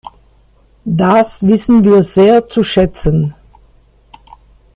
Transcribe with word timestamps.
Das 0.83 1.45
wissen 1.45 1.83
wir 1.85 2.01
sehr 2.01 2.49
zu 2.49 2.63
schätzen. 2.63 3.35